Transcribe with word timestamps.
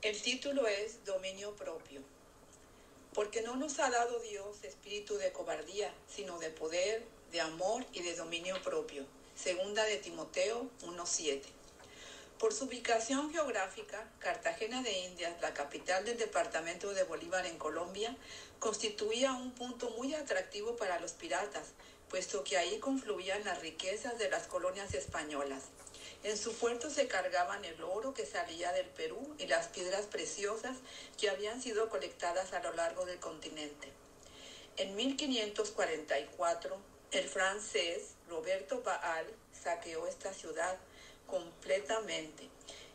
El 0.00 0.22
título 0.22 0.66
es 0.66 1.04
Dominio 1.04 1.54
propio. 1.56 2.00
Porque 3.12 3.42
no 3.42 3.56
nos 3.56 3.78
ha 3.78 3.90
dado 3.90 4.20
Dios 4.20 4.64
espíritu 4.64 5.18
de 5.18 5.32
cobardía, 5.32 5.92
sino 6.08 6.38
de 6.38 6.48
poder, 6.48 7.04
de 7.30 7.42
amor 7.42 7.84
y 7.92 8.00
de 8.00 8.16
dominio 8.16 8.62
propio. 8.62 9.04
Segunda 9.36 9.84
de 9.84 9.98
Timoteo 9.98 10.70
1.7. 10.82 11.42
Por 12.38 12.54
su 12.54 12.64
ubicación 12.64 13.30
geográfica, 13.30 14.10
Cartagena 14.18 14.82
de 14.82 14.92
Indias, 14.92 15.38
la 15.42 15.52
capital 15.52 16.06
del 16.06 16.16
departamento 16.16 16.94
de 16.94 17.02
Bolívar 17.02 17.44
en 17.44 17.58
Colombia, 17.58 18.16
constituía 18.60 19.34
un 19.34 19.50
punto 19.50 19.90
muy 19.90 20.14
atractivo 20.14 20.74
para 20.76 21.00
los 21.00 21.12
piratas, 21.12 21.66
puesto 22.08 22.44
que 22.44 22.56
ahí 22.56 22.78
confluían 22.78 23.44
las 23.44 23.60
riquezas 23.60 24.16
de 24.16 24.30
las 24.30 24.46
colonias 24.46 24.94
españolas. 24.94 25.64
En 26.24 26.36
su 26.36 26.52
puerto 26.54 26.90
se 26.90 27.06
cargaban 27.06 27.64
el 27.64 27.82
oro 27.82 28.12
que 28.12 28.26
salía 28.26 28.72
del 28.72 28.86
Perú 28.86 29.36
y 29.38 29.46
las 29.46 29.68
piedras 29.68 30.06
preciosas 30.06 30.76
que 31.16 31.30
habían 31.30 31.62
sido 31.62 31.88
colectadas 31.88 32.52
a 32.52 32.60
lo 32.60 32.72
largo 32.74 33.06
del 33.06 33.20
continente. 33.20 33.88
En 34.76 34.96
1544, 34.96 36.76
el 37.12 37.28
francés 37.28 38.14
Roberto 38.28 38.82
Baal 38.82 39.26
saqueó 39.52 40.06
esta 40.06 40.34
ciudad 40.34 40.76
completamente. 41.26 42.48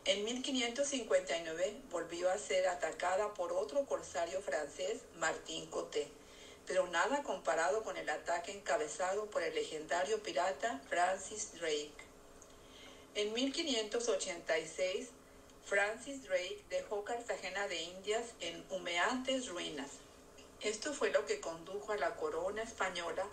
En 0.04 0.22
1559 0.24 1.80
volvió 1.90 2.30
a 2.30 2.36
ser 2.36 2.68
atacada 2.68 3.32
por 3.32 3.54
otro 3.54 3.86
corsario 3.86 4.42
francés, 4.42 5.00
Martín 5.16 5.66
Coté, 5.70 6.08
pero 6.66 6.86
nada 6.88 7.22
comparado 7.22 7.82
con 7.82 7.96
el 7.96 8.10
ataque 8.10 8.52
encabezado 8.52 9.30
por 9.30 9.42
el 9.42 9.54
legendario 9.54 10.22
pirata 10.22 10.80
Francis 10.90 11.54
Drake. 11.54 12.03
En 13.16 13.32
1586, 13.32 15.06
Francis 15.64 16.24
Drake 16.24 16.64
dejó 16.68 17.04
Cartagena 17.04 17.68
de 17.68 17.80
Indias 17.80 18.24
en 18.40 18.64
humeantes 18.70 19.46
ruinas. 19.46 19.88
Esto 20.60 20.92
fue 20.92 21.10
lo 21.10 21.24
que 21.24 21.38
condujo 21.38 21.92
a 21.92 21.96
la 21.96 22.16
corona 22.16 22.64
española 22.64 23.24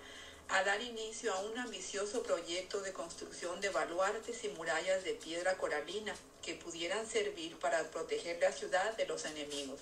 a 0.50 0.64
dar 0.64 0.84
inicio 0.84 1.34
a 1.34 1.40
un 1.40 1.58
ambicioso 1.58 2.22
proyecto 2.22 2.82
de 2.82 2.94
construcción 2.94 3.60
de 3.60 3.70
baluartes 3.70 4.44
y 4.44 4.50
murallas 4.50 5.04
de 5.04 5.16
piedra 5.16 5.58
coralina 5.58 6.14
que 6.44 6.54
pudieran 6.54 7.08
servir 7.08 7.58
para 7.58 7.90
proteger 7.90 8.40
la 8.40 8.52
ciudad 8.52 8.96
de 8.98 9.08
los 9.08 9.26
enemigos. 9.26 9.80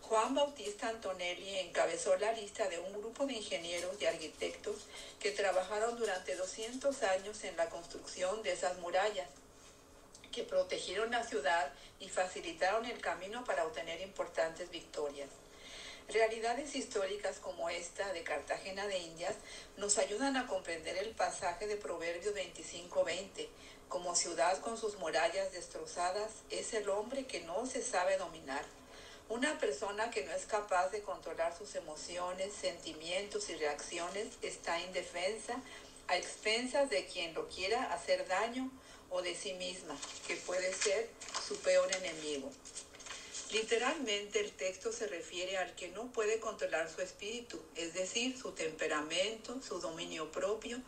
Juan 0.00 0.34
Bautista 0.34 0.88
Antonelli 0.88 1.60
encabezó 1.60 2.16
la 2.16 2.32
lista 2.32 2.68
de 2.68 2.80
un 2.80 2.92
grupo 2.92 3.24
de 3.26 3.34
ingenieros 3.34 3.94
y 4.00 4.06
arquitectos 4.06 4.81
trabajaron 5.42 5.98
durante 5.98 6.36
200 6.36 7.02
años 7.02 7.42
en 7.42 7.56
la 7.56 7.68
construcción 7.68 8.44
de 8.44 8.52
esas 8.52 8.78
murallas, 8.78 9.28
que 10.30 10.44
protegieron 10.44 11.10
la 11.10 11.24
ciudad 11.24 11.72
y 11.98 12.08
facilitaron 12.08 12.86
el 12.86 13.00
camino 13.00 13.42
para 13.42 13.66
obtener 13.66 14.00
importantes 14.02 14.70
victorias. 14.70 15.30
Realidades 16.08 16.76
históricas 16.76 17.40
como 17.40 17.68
esta 17.70 18.12
de 18.12 18.22
Cartagena 18.22 18.86
de 18.86 18.98
Indias 18.98 19.34
nos 19.78 19.98
ayudan 19.98 20.36
a 20.36 20.46
comprender 20.46 20.96
el 20.96 21.10
pasaje 21.10 21.66
de 21.66 21.74
Proverbios 21.74 22.36
25:20. 22.36 23.48
Como 23.88 24.14
ciudad 24.14 24.60
con 24.60 24.78
sus 24.78 24.96
murallas 24.98 25.50
destrozadas 25.50 26.30
es 26.50 26.72
el 26.72 26.88
hombre 26.88 27.26
que 27.26 27.40
no 27.40 27.66
se 27.66 27.82
sabe 27.82 28.16
dominar. 28.16 28.64
Una 29.28 29.58
persona 29.58 30.10
que 30.10 30.24
no 30.24 30.32
es 30.32 30.44
capaz 30.46 30.90
de 30.90 31.02
controlar 31.02 31.56
sus 31.56 31.74
emociones, 31.74 32.52
sentimientos 32.52 33.48
y 33.48 33.54
reacciones 33.54 34.28
está 34.42 34.80
indefensa 34.80 35.60
a 36.08 36.16
expensas 36.16 36.90
de 36.90 37.06
quien 37.06 37.32
lo 37.34 37.48
quiera 37.48 37.92
hacer 37.92 38.26
daño 38.28 38.70
o 39.10 39.22
de 39.22 39.34
sí 39.34 39.54
misma, 39.54 39.96
que 40.26 40.36
puede 40.36 40.72
ser 40.74 41.08
su 41.46 41.56
peor 41.60 41.88
enemigo. 41.94 42.50
Literalmente 43.52 44.40
el 44.40 44.50
texto 44.52 44.92
se 44.92 45.06
refiere 45.06 45.58
al 45.58 45.74
que 45.74 45.88
no 45.88 46.10
puede 46.10 46.40
controlar 46.40 46.90
su 46.90 47.02
espíritu, 47.02 47.60
es 47.76 47.92
decir, 47.92 48.38
su 48.38 48.52
temperamento, 48.52 49.60
su 49.60 49.78
dominio 49.78 50.32
propio. 50.32 50.80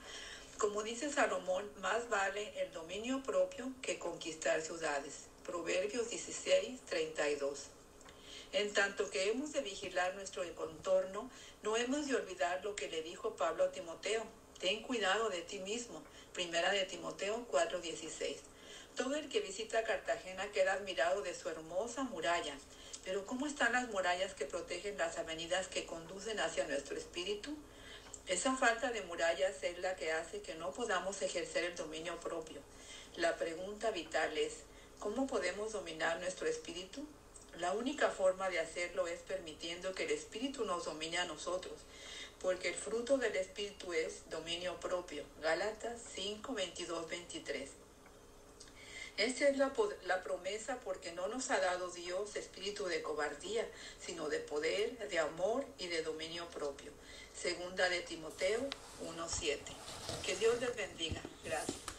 Como 0.57 0.83
dice 0.83 1.13
Salomón, 1.13 1.71
más 1.81 2.09
vale 2.09 2.59
el 2.63 2.73
dominio 2.73 3.23
propio 3.23 3.71
que 3.83 3.99
conquistar 3.99 4.63
ciudades. 4.63 5.27
Proverbios 5.45 6.09
16, 6.09 6.81
32. 6.89 7.65
En 8.55 8.73
tanto 8.73 9.11
que 9.11 9.29
hemos 9.29 9.53
de 9.53 9.63
vigilar 9.63 10.15
nuestro 10.15 10.45
contorno, 10.55 11.29
no 11.65 11.77
hemos 11.77 12.07
de 12.07 12.15
olvidar 12.15 12.65
lo 12.65 12.77
que 12.77 12.89
le 12.89 13.03
dijo 13.03 13.35
Pablo 13.35 13.65
a 13.65 13.73
Timoteo. 13.73 14.23
Ten 14.61 14.81
cuidado 14.83 15.29
de 15.29 15.43
ti 15.43 15.59
mismo. 15.59 16.01
Primera 16.33 16.71
de 16.71 16.85
Timoteo 16.85 17.49
4:16. 17.51 18.37
Todo 18.95 19.17
el 19.17 19.29
que 19.29 19.41
visita 19.41 19.83
Cartagena 19.83 20.53
queda 20.53 20.75
admirado 20.75 21.23
de 21.23 21.35
su 21.35 21.49
hermosa 21.49 22.05
muralla. 22.05 22.57
Pero 23.05 23.27
¿cómo 23.27 23.49
están 23.49 23.73
las 23.73 23.89
murallas 23.89 24.35
que 24.35 24.47
protegen 24.47 24.99
las 24.99 25.19
avenidas 25.19 25.67
que 25.67 25.85
conducen 25.85 26.39
hacia 26.39 26.69
nuestro 26.69 26.97
espíritu? 26.97 27.57
Esa 28.29 28.57
falta 28.57 28.93
de 28.93 29.03
murallas 29.03 29.61
es 29.65 29.81
la 29.81 29.97
que 29.97 30.13
hace 30.13 30.43
que 30.43 30.55
no 30.55 30.71
podamos 30.71 31.21
ejercer 31.23 31.65
el 31.65 31.75
dominio 31.75 32.21
propio. 32.21 32.61
La 33.17 33.37
pregunta 33.37 33.91
vital 33.91 34.39
es, 34.39 34.59
¿cómo 35.01 35.27
podemos 35.27 35.73
dominar 35.73 36.21
nuestro 36.21 36.47
espíritu? 36.47 37.05
La 37.65 37.73
única 37.73 38.11
forma 38.11 38.51
de 38.51 38.59
hacerlo 38.61 39.07
es 39.07 39.21
permitiendo 39.21 39.95
que 39.95 40.05
el 40.05 40.11
espíritu 40.11 40.67
nos 40.67 40.85
domine 40.85 41.17
a 41.17 41.25
nosotros, 41.25 41.73
porque 42.43 42.69
el 42.69 42.75
fruto 42.75 43.17
del 43.17 43.35
espíritu 43.37 43.95
es 43.95 44.29
dominio 44.29 44.79
propio. 44.81 45.25
Gálatas 45.41 45.99
5, 46.15 46.53
22, 46.53 47.09
23. 47.09 47.71
Esta 49.17 49.49
es 49.49 49.57
la, 49.57 49.73
la, 50.05 50.23
promesa 50.23 50.79
porque 50.81 51.13
no 51.13 51.27
nos 51.29 51.51
ha 51.51 51.59
dado 51.59 51.91
Dios 51.91 52.37
espíritu 52.37 52.85
de 52.85 53.01
cobardía, 53.01 53.67
sino 53.99 54.29
de 54.29 54.41
poder, 54.41 55.09
de 55.09 55.19
amor 55.19 55.65
y 55.79 55.87
de 55.87 56.03
dominio 56.03 56.47
propio. 56.51 56.93
Segunda 57.35 57.89
de 57.89 58.03
Timoteo 58.03 58.61
1.7. 59.07 59.59
Que 60.23 60.37
Dios 60.37 60.61
les 60.61 60.77
bendiga. 60.77 61.23
Gracias. 61.43 61.94